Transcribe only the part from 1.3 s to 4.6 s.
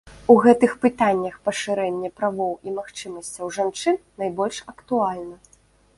пашырэнне правоў і магчымасцяў жанчын найбольш